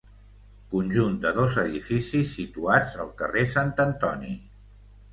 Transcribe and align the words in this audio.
Conjunt 0.71 1.19
de 1.25 1.33
dos 1.41 1.59
edificis 1.65 2.33
situats 2.41 2.99
al 3.07 3.15
carrer 3.23 3.47
Sant 3.55 3.75
Antoni. 3.89 4.39